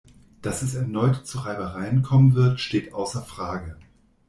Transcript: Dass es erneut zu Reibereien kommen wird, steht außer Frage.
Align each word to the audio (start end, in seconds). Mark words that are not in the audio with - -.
Dass 0.41 0.63
es 0.63 0.73
erneut 0.73 1.27
zu 1.27 1.37
Reibereien 1.37 2.01
kommen 2.01 2.33
wird, 2.33 2.59
steht 2.59 2.91
außer 2.91 3.21
Frage. 3.21 3.77